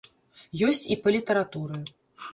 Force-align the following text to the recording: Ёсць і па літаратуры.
Ёсць 0.69 0.89
і 0.95 0.97
па 1.03 1.13
літаратуры. 1.17 1.77